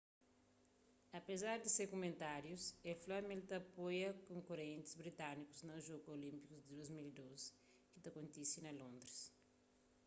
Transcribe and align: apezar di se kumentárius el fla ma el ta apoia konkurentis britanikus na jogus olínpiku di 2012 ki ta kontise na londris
apezar 1.19 1.57
di 1.61 1.69
se 1.75 1.83
kumentárius 1.93 2.63
el 2.89 2.97
fla 3.03 3.17
ma 3.25 3.33
el 3.37 3.43
ta 3.49 3.55
apoia 3.63 4.09
konkurentis 4.29 4.97
britanikus 5.01 5.59
na 5.67 5.75
jogus 5.87 6.11
olínpiku 6.17 6.55
di 6.63 6.69
2012 6.77 7.43
ki 7.91 7.97
ta 8.03 8.09
kontise 8.17 8.57
na 8.61 8.71
londris 8.79 9.17